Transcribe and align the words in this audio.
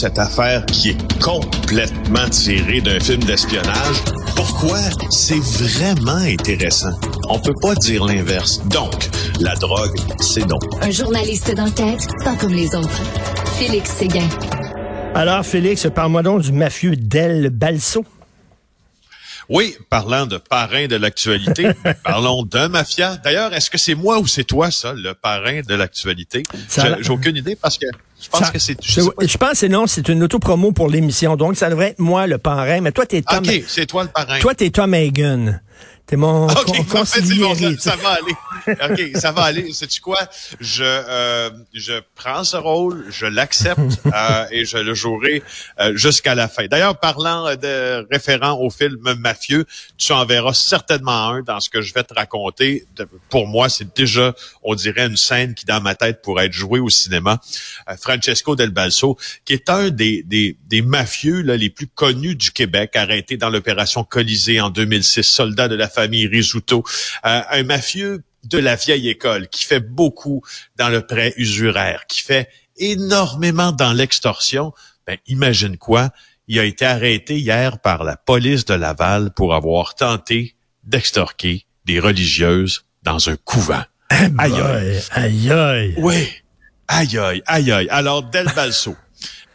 cette 0.00 0.18
affaire 0.18 0.64
qui 0.64 0.90
est 0.90 1.20
complètement 1.20 2.26
tirée 2.30 2.80
d'un 2.80 2.98
film 3.00 3.22
d'espionnage. 3.24 3.96
Pourquoi? 4.34 4.78
C'est 5.10 5.38
vraiment 5.38 6.22
intéressant. 6.24 6.98
On 7.28 7.38
peut 7.38 7.54
pas 7.60 7.74
dire 7.74 8.06
l'inverse. 8.06 8.66
Donc, 8.68 9.10
la 9.40 9.54
drogue, 9.56 9.94
c'est 10.18 10.46
non. 10.46 10.58
Un 10.80 10.90
journaliste 10.90 11.54
d'enquête, 11.54 12.06
pas 12.24 12.34
comme 12.36 12.54
les 12.54 12.74
autres. 12.74 13.02
Félix 13.58 13.90
Séguin. 13.90 14.26
Alors, 15.14 15.44
Félix, 15.44 15.86
parle-moi 15.94 16.22
donc 16.22 16.40
du 16.40 16.52
mafieux 16.52 16.96
Del 16.96 17.50
Balso. 17.50 18.02
Oui, 19.50 19.76
parlant 19.90 20.24
de 20.26 20.38
parrain 20.38 20.86
de 20.86 20.96
l'actualité, 20.96 21.72
parlons 22.04 22.44
d'un 22.44 22.68
mafia. 22.68 23.16
D'ailleurs, 23.16 23.52
est-ce 23.52 23.68
que 23.68 23.76
c'est 23.76 23.96
moi 23.96 24.18
ou 24.18 24.26
c'est 24.26 24.44
toi, 24.44 24.70
ça, 24.70 24.94
le 24.94 25.12
parrain 25.12 25.60
de 25.60 25.74
l'actualité? 25.74 26.44
J'ai 27.00 27.10
aucune 27.10 27.36
idée 27.36 27.56
parce 27.56 27.76
que 27.76 27.86
je 28.22 28.28
pense 28.28 28.50
que 28.50 28.58
c'est... 28.58 28.76
Je, 28.82 29.00
je, 29.00 29.38
pense 29.38 29.60
que 29.60 29.66
non, 29.66 29.86
c'est 29.86 30.08
une 30.08 30.22
autopromo 30.22 30.72
pour 30.72 30.88
l'émission. 30.88 31.36
Donc, 31.36 31.56
ça 31.56 31.70
devrait 31.70 31.90
être 31.90 31.98
moi, 31.98 32.26
le 32.26 32.38
parrain. 32.38 32.80
Mais 32.80 32.92
toi, 32.92 33.06
t'es 33.06 33.22
Tom... 33.22 33.38
OK, 33.38 33.64
c'est 33.66 33.86
toi 33.86 34.04
le 34.04 34.10
parrain. 34.10 34.38
Toi, 34.40 34.54
t'es 34.54 34.70
Tom 34.70 34.92
Hagen. 34.94 35.60
T'es 36.06 36.16
mon 36.16 36.48
con 36.48 37.04
ça, 37.04 37.20
ça, 37.78 37.96
va 37.96 38.08
aller. 38.10 38.34
OK, 38.68 39.00
ça 39.14 39.32
va 39.32 39.42
aller. 39.42 39.72
Sais-tu 39.72 40.00
quoi? 40.00 40.20
Je, 40.60 40.84
euh, 40.84 41.50
je 41.72 41.94
prends 42.14 42.44
ce 42.44 42.56
rôle, 42.56 43.06
je 43.10 43.26
l'accepte 43.26 43.80
euh, 44.06 44.46
et 44.50 44.64
je 44.64 44.78
le 44.78 44.94
jouerai 44.94 45.42
euh, 45.78 45.96
jusqu'à 45.96 46.34
la 46.34 46.48
fin. 46.48 46.66
D'ailleurs, 46.66 46.98
parlant 46.98 47.54
de 47.56 48.06
référent 48.10 48.58
au 48.60 48.70
film 48.70 49.14
mafieux, 49.18 49.64
tu 49.96 50.12
en 50.12 50.24
verras 50.24 50.54
certainement 50.54 51.28
un 51.30 51.42
dans 51.42 51.60
ce 51.60 51.70
que 51.70 51.82
je 51.82 51.94
vais 51.94 52.04
te 52.04 52.14
raconter. 52.14 52.84
Pour 53.28 53.46
moi, 53.46 53.68
c'est 53.68 53.96
déjà, 53.96 54.34
on 54.62 54.74
dirait, 54.74 55.06
une 55.06 55.16
scène 55.16 55.54
qui, 55.54 55.64
dans 55.64 55.80
ma 55.80 55.94
tête, 55.94 56.22
pourrait 56.22 56.46
être 56.46 56.52
jouée 56.52 56.80
au 56.80 56.88
cinéma. 56.88 57.40
Francesco 58.00 58.56
Del 58.56 58.70
Balso, 58.70 59.16
qui 59.44 59.52
est 59.52 59.68
un 59.70 59.90
des, 59.90 60.22
des, 60.22 60.56
des 60.66 60.82
mafieux 60.82 61.42
là, 61.42 61.56
les 61.56 61.70
plus 61.70 61.86
connus 61.86 62.34
du 62.34 62.50
Québec, 62.50 62.96
arrêté 62.96 63.36
dans 63.36 63.50
l'opération 63.50 64.04
Colisée 64.04 64.60
en 64.60 64.70
2006, 64.70 65.22
soldat 65.22 65.68
de 65.68 65.74
la 65.74 65.88
famille 65.88 66.26
Risuto, 66.26 66.84
euh, 67.24 67.40
un 67.50 67.62
mafieux 67.62 68.22
de 68.44 68.58
la 68.58 68.76
vieille 68.76 69.08
école 69.08 69.48
qui 69.48 69.64
fait 69.64 69.80
beaucoup 69.80 70.42
dans 70.76 70.88
le 70.88 71.06
prêt 71.06 71.34
usuraire, 71.36 72.06
qui 72.06 72.22
fait 72.22 72.48
énormément 72.76 73.72
dans 73.72 73.92
l'extorsion. 73.92 74.72
Ben, 75.06 75.18
imagine 75.26 75.76
quoi? 75.76 76.10
Il 76.48 76.58
a 76.58 76.64
été 76.64 76.84
arrêté 76.84 77.38
hier 77.38 77.78
par 77.80 78.02
la 78.02 78.16
police 78.16 78.64
de 78.64 78.74
Laval 78.74 79.32
pour 79.32 79.54
avoir 79.54 79.94
tenté 79.94 80.56
d'extorquer 80.84 81.66
des 81.84 82.00
religieuses 82.00 82.84
dans 83.02 83.28
un 83.28 83.36
couvent. 83.36 83.84
Aïe 84.10 84.60
aïe. 84.60 85.00
Aïe 85.12 85.50
aïe. 85.50 85.94
Oui. 85.98 86.28
Aïe 86.88 87.18
aïe, 87.18 87.42
aïe 87.46 87.70
aïe. 87.70 87.88
Alors, 87.88 88.24
Del 88.24 88.48
Balso. 88.56 88.96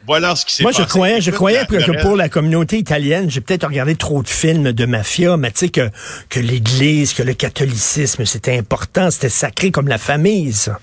Voilà 0.07 0.35
ce 0.35 0.45
qui 0.45 0.55
s'est 0.55 0.63
Moi, 0.63 0.71
je 0.71 0.83
croyais, 0.83 1.21
je 1.21 1.31
croyais 1.31 1.65
que 1.65 2.01
pour 2.01 2.15
la 2.15 2.29
communauté 2.29 2.77
italienne, 2.77 3.29
j'ai 3.29 3.41
peut-être 3.41 3.67
regardé 3.67 3.95
trop 3.95 4.21
de 4.21 4.27
films 4.27 4.71
de 4.71 4.85
mafia, 4.85 5.37
mais 5.37 5.51
tu 5.51 5.59
sais 5.59 5.69
que, 5.69 5.89
que 6.29 6.39
l'Église, 6.39 7.13
que 7.13 7.23
le 7.23 7.33
catholicisme, 7.33 8.25
c'était 8.25 8.57
important, 8.57 9.09
c'était 9.11 9.29
sacré 9.29 9.71
comme 9.71 9.87
la 9.87 9.97
famille, 9.97 10.53
ça. 10.53 10.79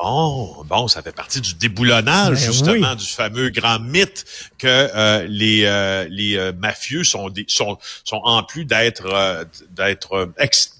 Bon, 0.00 0.64
bon, 0.64 0.86
ça 0.86 1.02
fait 1.02 1.14
partie 1.14 1.40
du 1.40 1.54
déboulonnage, 1.54 2.30
ben 2.30 2.36
justement, 2.36 2.94
du 2.94 3.06
fameux 3.06 3.50
grand 3.50 3.80
mythe 3.80 4.24
que 4.58 4.66
euh, 4.68 5.26
les 5.28 5.64
euh, 5.64 6.06
les 6.08 6.36
euh, 6.36 6.52
mafieux 6.52 7.02
sont 7.02 7.30
des, 7.30 7.44
sont 7.48 7.78
sont 8.04 8.20
en 8.22 8.42
plus 8.44 8.64
d'être 8.64 9.46
d'être 9.70 10.32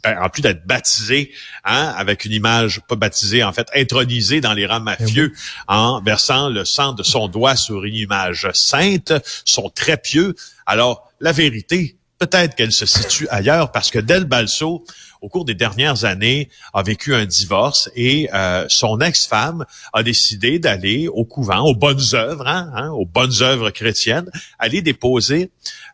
ben, 0.05 0.19
en 0.23 0.29
plus 0.29 0.43
d'être 0.43 0.67
baptisés, 0.67 1.33
hein, 1.65 1.95
avec 1.97 2.25
une 2.25 2.33
image 2.33 2.81
pas 2.89 2.95
baptisée 2.95 3.43
en 3.43 3.53
fait, 3.53 3.69
intronisée 3.75 4.41
dans 4.41 4.53
les 4.53 4.67
rangs 4.67 4.81
mafieux 4.81 5.33
ben 5.67 5.75
en 5.75 6.01
versant 6.01 6.49
le 6.49 6.65
sang 6.65 6.93
de 6.93 7.03
son 7.03 7.27
doigt 7.29 7.57
sur 7.57 7.85
une 7.85 7.97
image 7.97 8.49
sainte, 8.53 9.13
sont 9.45 9.71
très 9.71 9.97
pieux. 9.97 10.37
Alors 10.67 11.11
la 11.21 11.33
vérité, 11.33 11.97
peut-être 12.19 12.55
qu'elle 12.55 12.73
se 12.73 12.87
situe 12.87 13.29
ailleurs 13.29 13.73
parce 13.73 13.91
que 13.91 13.99
Del 13.99 14.25
Balso 14.25 14.85
au 15.21 15.29
cours 15.29 15.45
des 15.45 15.55
dernières 15.55 16.05
années, 16.05 16.49
a 16.73 16.83
vécu 16.83 17.15
un 17.15 17.27
divorce 17.27 17.91
et 17.97 18.29
euh, 18.35 18.67
son 18.69 19.01
ex-femme 19.01 19.65
a 19.93 20.03
décidé 20.03 20.59
d'aller 20.59 21.09
au 21.09 21.25
couvent, 21.25 21.61
aux 21.61 21.75
bonnes 21.75 22.15
œuvres, 22.15 22.47
hein, 22.47 22.71
hein, 22.75 22.91
aux 22.91 23.07
bonnes 23.07 23.43
œuvres 23.43 23.71
chrétiennes, 23.71 24.31
aller 24.59 24.83
déposer 24.83 25.51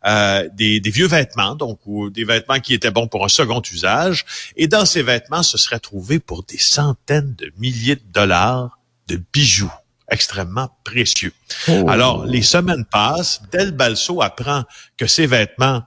euh, 0.07 0.49
des, 0.53 0.81
des, 0.81 0.91
vieux 0.91 1.07
vêtements, 1.07 1.55
donc 1.55 1.81
ou 1.87 2.11
des 2.11 2.25
vêtements 2.25 2.61
qui 2.61 2.75
étaient 2.75 2.91
bons 2.91 3.09
pour 3.09 3.25
un 3.25 3.29
second 3.29 3.63
usage. 3.73 4.25
Et 4.57 4.69
dans 4.69 4.85
ces 4.85 5.03
vêtements, 5.03 5.43
se 5.43 5.59
serait 5.59 5.81
trouvé 5.81 6.19
pour 6.19 6.43
des 6.43 6.59
centaines 6.59 7.35
de 7.35 7.51
milliers 7.59 7.97
de 7.97 8.13
dollars 8.13 8.79
de 9.09 9.21
bijoux 9.33 9.73
extrêmement 10.11 10.69
précieux. 10.85 11.33
Oh. 11.69 11.87
Alors, 11.89 12.27
les 12.27 12.43
semaines 12.43 12.85
passent, 12.85 13.41
Del 13.53 13.73
Balso 13.73 14.21
apprend 14.21 14.65
que 14.99 15.07
ces 15.07 15.27
vêtements 15.27 15.83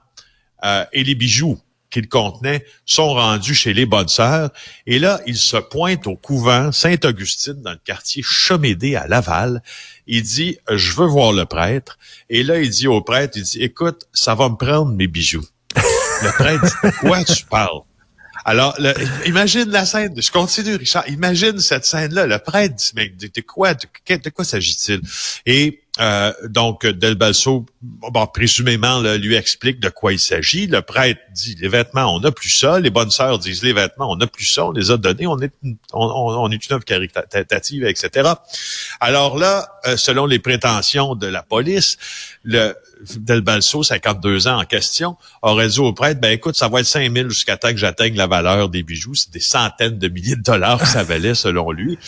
euh, 0.64 0.84
et 0.92 1.04
les 1.04 1.14
bijoux 1.14 1.58
qu'il 1.90 2.08
contenait 2.08 2.64
sont 2.84 3.14
rendus 3.14 3.54
chez 3.54 3.72
les 3.72 3.86
bonnes 3.86 4.08
sœurs. 4.08 4.50
Et 4.86 4.98
là, 4.98 5.20
il 5.26 5.36
se 5.36 5.56
pointe 5.56 6.06
au 6.06 6.16
couvent 6.16 6.72
Sainte-Augustine 6.72 7.62
dans 7.62 7.72
le 7.72 7.80
quartier 7.82 8.22
Chomédé 8.22 8.96
à 8.96 9.06
Laval. 9.06 9.62
Il 10.06 10.22
dit, 10.22 10.58
je 10.70 10.92
veux 10.92 11.06
voir 11.06 11.32
le 11.32 11.44
prêtre. 11.46 11.98
Et 12.28 12.42
là, 12.42 12.60
il 12.60 12.70
dit 12.70 12.86
au 12.86 13.00
prêtre, 13.00 13.36
il 13.36 13.42
dit, 13.42 13.62
écoute, 13.62 14.06
ça 14.12 14.34
va 14.34 14.48
me 14.48 14.56
prendre 14.56 14.92
mes 14.92 15.06
bijoux. 15.06 15.44
le 15.74 16.32
prêtre 16.32 16.64
dit, 16.64 16.90
quoi 17.00 17.24
tu 17.24 17.44
parles? 17.46 17.82
Alors, 18.44 18.78
imagine 19.26 19.68
la 19.68 19.84
scène. 19.84 20.20
Je 20.20 20.30
continue, 20.30 20.76
Richard. 20.76 21.06
Imagine 21.08 21.58
cette 21.58 21.84
scène-là. 21.84 22.26
Le 22.26 22.38
prêtre 22.38 22.74
dit, 22.76 22.92
mais 22.94 23.08
de, 23.08 23.40
quoi, 23.42 23.74
de, 23.74 24.30
quoi 24.30 24.44
s'agit-il? 24.44 25.00
Et 25.44 25.82
euh, 26.00 26.32
donc, 26.44 26.86
Del 26.86 27.16
Balso, 27.16 27.66
bon, 27.82 28.26
présumément, 28.26 29.00
lui 29.00 29.34
explique 29.34 29.80
de 29.80 29.88
quoi 29.88 30.12
il 30.12 30.18
s'agit. 30.18 30.66
Le 30.66 30.82
prêtre 30.82 31.20
dit, 31.34 31.56
les 31.60 31.68
vêtements, 31.68 32.14
on 32.14 32.20
n'a 32.20 32.30
plus 32.30 32.50
ça. 32.50 32.78
Les 32.78 32.90
bonnes 32.90 33.10
sœurs 33.10 33.38
disent, 33.38 33.62
les 33.62 33.72
vêtements, 33.72 34.10
on 34.10 34.16
n'a 34.16 34.26
plus 34.26 34.46
ça. 34.46 34.66
On 34.66 34.72
les 34.72 34.90
a 34.90 34.96
donnés. 34.96 35.26
On 35.26 35.38
est, 35.40 35.52
on, 35.92 36.04
on 36.04 36.50
est 36.50 36.66
une 36.66 36.74
œuvre 36.74 36.84
caritative, 36.84 37.84
etc. 37.84 38.30
Alors 39.00 39.38
là, 39.38 39.68
euh, 39.86 39.96
selon 39.96 40.26
les 40.26 40.38
prétentions 40.38 41.14
de 41.14 41.26
la 41.26 41.42
police, 41.42 41.98
le 42.44 42.74
Del 43.16 43.42
Balso, 43.42 43.82
52 43.82 44.48
ans 44.48 44.60
en 44.60 44.64
question, 44.64 45.16
aurait 45.42 45.68
dit 45.68 45.78
au 45.80 45.92
prêtre, 45.92 46.20
ben 46.20 46.32
écoute, 46.32 46.56
ça 46.56 46.68
va 46.68 46.80
être 46.80 46.86
5 46.86 47.12
000 47.12 47.28
jusqu'à 47.28 47.56
temps 47.56 47.70
que 47.70 47.76
j'atteigne 47.76 48.16
la 48.16 48.26
valeur 48.26 48.68
des 48.68 48.82
bijoux. 48.82 49.14
C'est 49.14 49.30
des 49.30 49.40
centaines 49.40 49.98
de 49.98 50.08
milliers 50.08 50.36
de 50.36 50.42
dollars 50.42 50.80
que 50.80 50.88
ça 50.88 51.04
valait 51.04 51.34
selon 51.34 51.70
lui. 51.70 51.98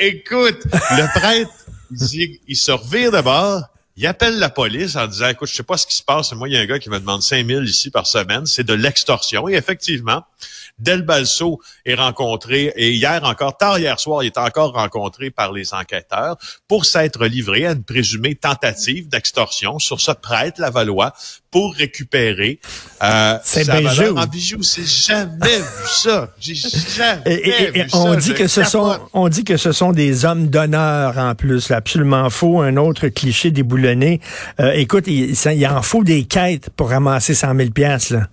Écoute, 0.00 0.64
le 0.64 1.18
prêtre, 1.18 1.50
il, 1.90 2.56
se 2.56 3.10
d'abord, 3.10 3.62
il 3.96 4.06
appelle 4.06 4.38
la 4.38 4.50
police 4.50 4.96
en 4.96 5.06
disant, 5.06 5.28
écoute, 5.28 5.48
je 5.48 5.54
sais 5.54 5.62
pas 5.62 5.76
ce 5.76 5.86
qui 5.86 5.96
se 5.96 6.02
passe, 6.02 6.32
moi, 6.32 6.48
il 6.48 6.54
y 6.54 6.56
a 6.56 6.60
un 6.60 6.66
gars 6.66 6.78
qui 6.78 6.90
me 6.90 6.98
demande 6.98 7.22
5 7.22 7.46
000 7.46 7.62
ici 7.62 7.90
par 7.90 8.06
semaine, 8.06 8.46
c'est 8.46 8.64
de 8.64 8.74
l'extorsion. 8.74 9.48
Et 9.48 9.54
effectivement, 9.54 10.22
Del 10.78 11.02
Balso 11.02 11.60
est 11.84 11.94
rencontré, 11.94 12.72
et 12.76 12.92
hier 12.92 13.22
encore, 13.24 13.56
tard 13.56 13.78
hier 13.78 13.98
soir, 13.98 14.22
il 14.22 14.28
est 14.28 14.38
encore 14.38 14.72
rencontré 14.72 15.30
par 15.30 15.52
les 15.52 15.74
enquêteurs 15.74 16.36
pour 16.68 16.84
s'être 16.84 17.26
livré 17.26 17.66
à 17.66 17.72
une 17.72 17.82
présumée 17.82 18.34
tentative 18.34 19.08
d'extorsion 19.08 19.78
sur 19.78 20.00
ce 20.00 20.12
prêtre 20.12 20.60
Lavalois 20.60 21.12
pour 21.50 21.74
récupérer 21.74 22.60
euh, 23.02 23.38
sa 23.42 23.64
valeur 23.64 24.16
en 24.16 24.26
bijoux. 24.26 24.62
C'est 24.62 24.86
jamais 24.86 25.58
vu 25.58 25.86
ça. 25.86 26.30
J'ai 26.38 26.54
jamais 26.54 27.22
et, 27.26 27.70
vu 27.70 27.86
on 27.94 28.12
ça. 28.12 28.16
Dit 28.16 28.34
que 28.34 28.48
ce 28.48 28.64
sont, 28.64 28.98
on 29.12 29.28
dit 29.28 29.44
que 29.44 29.56
ce 29.56 29.72
sont 29.72 29.92
des 29.92 30.24
hommes 30.24 30.48
d'honneur 30.48 31.16
en 31.16 31.34
plus. 31.34 31.70
Là, 31.70 31.76
absolument 31.76 32.28
faux. 32.30 32.60
Un 32.60 32.76
autre 32.76 33.08
cliché 33.08 33.50
déboulonné. 33.50 34.20
Euh, 34.60 34.72
écoute, 34.72 35.04
il, 35.06 35.30
il 35.32 35.66
en 35.66 35.82
faut 35.82 36.04
des 36.04 36.24
quêtes 36.24 36.70
pour 36.70 36.90
ramasser 36.90 37.34
100 37.34 37.56
000 37.56 37.70
piastres, 37.70 38.14
là. 38.14 38.28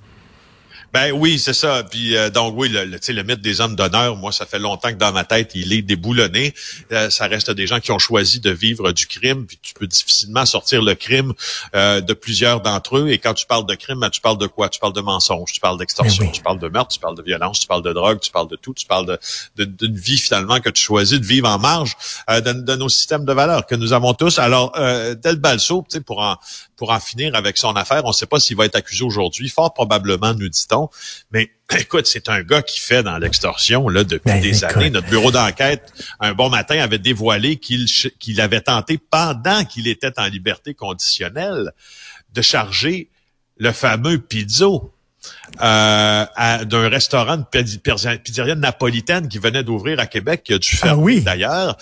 Ben 0.95 1.11
oui, 1.11 1.39
c'est 1.39 1.53
ça. 1.53 1.83
Puis 1.83 2.15
euh, 2.15 2.29
donc 2.29 2.53
oui, 2.55 2.69
le, 2.69 2.85
le, 2.85 2.97
le 3.05 3.23
mythe 3.23 3.41
des 3.41 3.59
hommes 3.59 3.75
d'honneur, 3.75 4.15
moi, 4.15 4.31
ça 4.31 4.45
fait 4.45 4.59
longtemps 4.59 4.87
que 4.87 4.97
dans 4.97 5.11
ma 5.11 5.25
tête, 5.25 5.51
il 5.53 5.73
est 5.73 5.81
déboulonné. 5.81 6.53
Euh, 6.93 7.09
ça 7.09 7.27
reste 7.27 7.51
des 7.51 7.67
gens 7.67 7.81
qui 7.81 7.91
ont 7.91 7.99
choisi 7.99 8.39
de 8.39 8.49
vivre 8.49 8.93
du 8.93 9.05
crime, 9.05 9.45
puis 9.45 9.59
tu 9.61 9.73
peux 9.73 9.87
difficilement 9.87 10.45
sortir 10.45 10.81
le 10.81 10.95
crime 10.95 11.33
euh, 11.75 11.99
de 11.99 12.13
plusieurs 12.13 12.61
d'entre 12.61 12.99
eux. 12.99 13.09
Et 13.09 13.17
quand 13.17 13.33
tu 13.33 13.45
parles 13.45 13.65
de 13.65 13.75
crime, 13.75 13.99
ben, 13.99 14.09
tu 14.09 14.21
parles 14.21 14.37
de 14.37 14.47
quoi? 14.47 14.69
Tu 14.69 14.79
parles 14.79 14.93
de 14.93 15.01
mensonge, 15.01 15.51
tu 15.51 15.59
parles 15.59 15.77
d'extorsion, 15.77 16.31
tu 16.31 16.41
parles 16.41 16.59
de 16.59 16.69
meurtre, 16.69 16.93
tu 16.93 16.99
parles 17.01 17.17
de 17.17 17.23
violence, 17.23 17.59
tu 17.59 17.67
parles 17.67 17.83
de 17.83 17.91
drogue, 17.91 18.21
tu 18.21 18.31
parles 18.31 18.47
de 18.47 18.55
tout, 18.55 18.73
tu 18.73 18.85
parles 18.85 19.19
de 19.57 19.65
d'une 19.65 19.97
vie 19.97 20.17
finalement 20.17 20.61
que 20.61 20.69
tu 20.69 20.81
choisis 20.81 21.19
de 21.19 21.25
vivre 21.25 21.49
en 21.49 21.59
marge 21.59 21.97
de, 22.29 22.39
de, 22.39 22.75
nos 22.75 22.87
systèmes 22.87 23.25
de 23.25 23.33
valeurs 23.33 23.65
que 23.65 23.75
nous 23.75 23.91
avons 23.91 24.13
tous. 24.13 24.39
Alors, 24.39 24.71
Del 24.71 25.35
Balso, 25.35 25.85
pour 26.05 26.19
en 26.19 26.37
pour 26.75 26.91
en 26.91 26.99
finir 26.99 27.35
avec 27.35 27.57
son 27.57 27.75
affaire. 27.75 28.03
On 28.05 28.09
ne 28.09 28.13
sait 28.13 28.25
pas 28.25 28.39
s'il 28.39 28.57
va 28.57 28.65
être 28.65 28.75
accusé 28.75 29.03
aujourd'hui, 29.03 29.49
fort 29.49 29.73
probablement, 29.73 30.33
nous 30.33 30.49
dit-on. 30.49 30.84
Mais 31.31 31.51
écoute, 31.79 32.07
c'est 32.07 32.29
un 32.29 32.41
gars 32.41 32.61
qui 32.61 32.79
fait 32.79 33.03
dans 33.03 33.17
l'extorsion 33.17 33.89
là 33.89 34.03
depuis 34.03 34.31
ben, 34.31 34.41
des 34.41 34.63
années. 34.63 34.89
Notre 34.89 35.07
bureau 35.07 35.31
d'enquête, 35.31 35.91
un 36.19 36.33
bon 36.33 36.49
matin, 36.49 36.79
avait 36.79 36.99
dévoilé 36.99 37.57
qu'il 37.57 37.85
qu'il 38.19 38.41
avait 38.41 38.61
tenté, 38.61 38.97
pendant 38.97 39.63
qu'il 39.65 39.87
était 39.87 40.19
en 40.19 40.27
liberté 40.27 40.73
conditionnelle, 40.73 41.71
de 42.33 42.41
charger 42.41 43.09
le 43.57 43.71
fameux 43.71 44.19
pizzo 44.19 44.91
euh, 45.61 46.25
d'un 46.65 46.89
restaurant 46.89 47.37
de 47.37 48.17
pizzeria 48.17 48.55
napolitaine 48.55 49.27
qui 49.27 49.39
venait 49.39 49.63
d'ouvrir 49.63 49.99
à 49.99 50.05
Québec, 50.05 50.43
qui 50.43 50.53
a 50.53 50.59
dû 50.59 50.69
ah 50.81 50.85
fermer 50.87 51.21
d'ailleurs. 51.21 51.77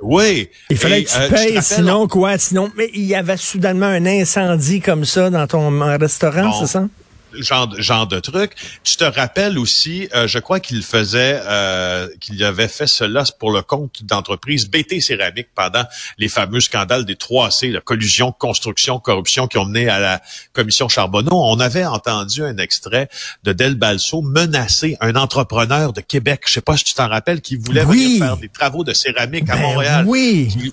Oui. 0.00 0.48
Il 0.70 0.78
fallait 0.78 1.04
que 1.04 1.10
tu 1.10 1.16
euh, 1.18 1.28
payes, 1.28 1.62
sinon 1.62 2.06
quoi? 2.06 2.38
Sinon, 2.38 2.70
mais 2.76 2.88
il 2.94 3.04
y 3.04 3.14
avait 3.14 3.36
soudainement 3.36 3.86
un 3.86 4.06
incendie 4.06 4.80
comme 4.80 5.04
ça 5.04 5.28
dans 5.28 5.46
ton 5.46 5.80
restaurant, 5.98 6.52
c'est 6.60 6.68
ça? 6.68 6.86
Genre, 7.34 7.68
genre 7.80 8.06
de 8.06 8.20
truc. 8.20 8.52
Tu 8.82 8.96
te 8.96 9.04
rappelles 9.04 9.58
aussi, 9.58 10.08
euh, 10.14 10.26
je 10.26 10.38
crois 10.38 10.60
qu'il 10.60 10.82
faisait, 10.82 11.40
euh, 11.44 12.08
qu'il 12.20 12.42
avait 12.44 12.68
fait 12.68 12.86
cela 12.86 13.24
pour 13.38 13.52
le 13.52 13.62
compte 13.62 14.04
d'entreprise 14.04 14.68
BT 14.68 15.00
Céramique 15.00 15.48
pendant 15.54 15.84
les 16.18 16.28
fameux 16.28 16.60
scandales 16.60 17.04
des 17.04 17.14
3C, 17.14 17.70
la 17.70 17.80
collusion, 17.80 18.32
construction, 18.32 18.98
corruption 18.98 19.46
qui 19.46 19.58
ont 19.58 19.64
mené 19.64 19.88
à 19.88 19.98
la 19.98 20.22
commission 20.52 20.88
Charbonneau. 20.88 21.32
On 21.32 21.60
avait 21.60 21.84
entendu 21.84 22.42
un 22.42 22.56
extrait 22.58 23.08
de 23.44 23.52
Del 23.52 23.74
Balso 23.74 24.22
menacer 24.22 24.96
un 25.00 25.16
entrepreneur 25.16 25.92
de 25.92 26.00
Québec, 26.00 26.42
je 26.46 26.54
sais 26.54 26.60
pas 26.60 26.76
si 26.76 26.84
tu 26.84 26.94
t'en 26.94 27.08
rappelles, 27.08 27.40
qui 27.40 27.56
voulait 27.56 27.84
venir 27.84 28.18
faire 28.18 28.36
des 28.36 28.48
travaux 28.48 28.84
de 28.84 28.92
céramique 28.92 29.48
à 29.50 29.56
ben 29.56 29.62
Montréal. 29.62 30.04
Oui. 30.06 30.72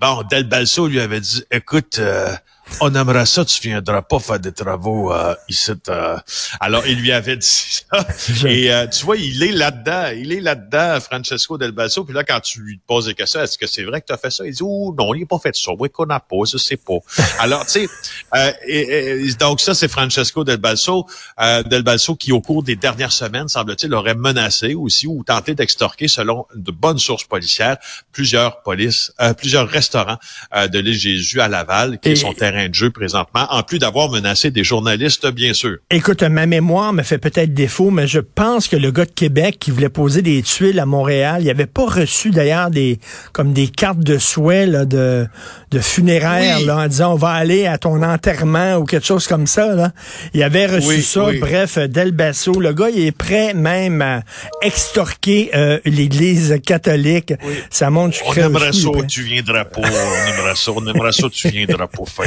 Bon, 0.00 0.22
Del 0.28 0.44
Balso 0.44 0.86
lui 0.88 1.00
avait 1.00 1.20
dit, 1.20 1.42
écoute, 1.50 1.98
euh, 1.98 2.34
on 2.80 2.94
aimerait 2.94 3.26
ça, 3.26 3.44
tu 3.44 3.60
viendras 3.60 4.02
pas 4.02 4.18
faire 4.18 4.40
des 4.40 4.52
travaux 4.52 5.12
euh, 5.12 5.34
ici. 5.48 5.72
Euh. 5.88 6.18
Alors, 6.60 6.86
il 6.86 7.00
lui 7.00 7.12
avait 7.12 7.36
dit 7.36 7.46
ça. 7.46 8.06
Et 8.46 8.72
euh, 8.72 8.86
tu 8.86 9.04
vois, 9.04 9.16
il 9.16 9.42
est 9.42 9.52
là-dedans. 9.52 10.10
Il 10.16 10.32
est 10.32 10.40
là-dedans, 10.40 11.00
Francesco 11.00 11.56
Del 11.58 11.72
Balso. 11.72 12.04
Puis 12.04 12.14
là, 12.14 12.24
quand 12.24 12.40
tu 12.40 12.60
lui 12.60 12.78
poses 12.86 13.06
des 13.06 13.14
questions, 13.14 13.40
est-ce 13.40 13.56
que 13.56 13.66
c'est 13.66 13.84
vrai 13.84 14.00
que 14.00 14.06
tu 14.06 14.12
as 14.12 14.18
fait 14.18 14.30
ça? 14.30 14.44
Il 14.46 14.52
dit, 14.52 14.62
oh 14.62 14.94
non, 14.98 15.14
il 15.14 15.20
n'a 15.20 15.26
pas 15.26 15.38
fait 15.38 15.54
ça. 15.54 15.72
Oui, 15.78 15.88
qu'on 15.90 16.06
n'a 16.06 16.20
pas, 16.20 16.36
je 16.50 16.58
sais 16.58 16.76
pas. 16.76 16.98
Alors, 17.38 17.64
tu 17.66 17.86
sais, 17.86 17.88
euh, 18.34 19.32
donc 19.38 19.60
ça, 19.60 19.74
c'est 19.74 19.88
Francesco 19.88 20.44
Del 20.44 20.58
Balso. 20.58 21.06
Del 21.38 21.82
Balso 21.82 22.16
qui, 22.16 22.32
au 22.32 22.40
cours 22.40 22.62
des 22.62 22.76
dernières 22.76 23.12
semaines, 23.12 23.48
semble-t-il, 23.48 23.94
aurait 23.94 24.14
menacé 24.14 24.74
aussi 24.74 25.06
ou 25.06 25.22
tenté 25.24 25.54
d'extorquer, 25.54 26.08
selon 26.08 26.46
de 26.54 26.70
bonnes 26.70 26.98
sources 26.98 27.24
policières, 27.24 27.78
plusieurs 28.12 28.62
polices, 28.62 29.12
plusieurs 29.38 29.68
restaurants 29.68 30.18
de 30.54 30.78
l'île 30.78 30.98
Jésus 30.98 31.40
à 31.40 31.48
Laval, 31.48 31.98
qui 32.00 32.16
sont 32.16 32.32
terrain 32.32 32.55
de 32.68 32.74
jeu 32.74 32.90
présentement, 32.90 33.46
en 33.50 33.62
plus 33.62 33.78
d'avoir 33.78 34.10
menacé 34.10 34.50
des 34.50 34.64
journalistes, 34.64 35.26
bien 35.28 35.52
sûr. 35.52 35.76
Écoute, 35.90 36.22
ma 36.22 36.46
mémoire 36.46 36.92
me 36.92 37.02
fait 37.02 37.18
peut-être 37.18 37.54
défaut, 37.54 37.90
mais 37.90 38.06
je 38.06 38.20
pense 38.20 38.68
que 38.68 38.76
le 38.76 38.90
gars 38.90 39.04
de 39.04 39.10
Québec 39.10 39.58
qui 39.60 39.70
voulait 39.70 39.88
poser 39.88 40.22
des 40.22 40.42
tuiles 40.42 40.80
à 40.80 40.86
Montréal, 40.86 41.42
il 41.42 41.50
avait 41.50 41.66
pas 41.66 41.86
reçu 41.86 42.30
d'ailleurs 42.30 42.70
des 42.70 42.98
comme 43.32 43.52
des 43.52 43.68
cartes 43.68 44.00
de 44.00 44.18
souhait 44.18 44.66
de, 44.66 45.26
de 45.70 45.78
funéraires 45.78 46.60
là, 46.60 46.78
en 46.78 46.86
disant 46.86 47.12
on 47.12 47.16
va 47.16 47.30
aller 47.30 47.66
à 47.66 47.78
ton 47.78 48.02
enterrement 48.02 48.76
ou 48.76 48.84
quelque 48.84 49.06
chose 49.06 49.26
comme 49.26 49.46
ça. 49.46 49.74
Là. 49.74 49.92
Il 50.34 50.42
avait 50.42 50.66
reçu 50.66 51.02
ça. 51.02 51.26
Bref, 51.40 51.78
Del 51.78 52.12
Basso, 52.12 52.58
le 52.60 52.72
gars, 52.72 52.90
il 52.90 53.06
est 53.06 53.16
prêt 53.16 53.54
même 53.54 54.02
à 54.02 54.22
extorquer 54.62 55.50
euh, 55.54 55.78
l'Église 55.84 56.58
catholique. 56.64 57.34
Ça 57.70 57.90
montre. 57.90 58.18
On 58.26 58.34
aimerait 58.34 58.72
ça, 58.72 58.88
tu 59.08 59.22
viendras 59.22 59.64
pas. 59.64 59.80
On 59.82 60.28
aimerait 60.32 60.56
ça, 60.56 60.72
on 60.72 60.86
aimerait 60.86 61.12
ça, 61.12 61.28
tu 61.30 61.48
viendras 61.48 61.86
pas 61.86 62.04
faire 62.06 62.26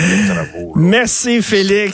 Merci, 0.75 1.41
Félix. 1.41 1.87